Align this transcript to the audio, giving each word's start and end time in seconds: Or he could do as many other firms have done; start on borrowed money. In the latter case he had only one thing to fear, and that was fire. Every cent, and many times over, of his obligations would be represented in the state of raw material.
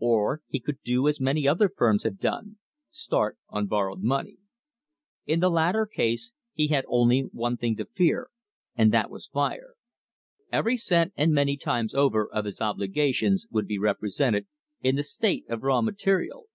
Or 0.00 0.40
he 0.48 0.60
could 0.60 0.80
do 0.82 1.06
as 1.08 1.20
many 1.20 1.46
other 1.46 1.68
firms 1.68 2.04
have 2.04 2.18
done; 2.18 2.56
start 2.88 3.36
on 3.50 3.66
borrowed 3.66 4.00
money. 4.00 4.38
In 5.26 5.40
the 5.40 5.50
latter 5.50 5.84
case 5.84 6.32
he 6.54 6.68
had 6.68 6.86
only 6.88 7.28
one 7.34 7.58
thing 7.58 7.76
to 7.76 7.84
fear, 7.84 8.30
and 8.74 8.92
that 8.94 9.10
was 9.10 9.26
fire. 9.26 9.74
Every 10.50 10.78
cent, 10.78 11.12
and 11.16 11.34
many 11.34 11.58
times 11.58 11.92
over, 11.92 12.26
of 12.32 12.46
his 12.46 12.62
obligations 12.62 13.44
would 13.50 13.66
be 13.66 13.78
represented 13.78 14.46
in 14.80 14.96
the 14.96 15.02
state 15.02 15.44
of 15.50 15.62
raw 15.62 15.82
material. 15.82 16.46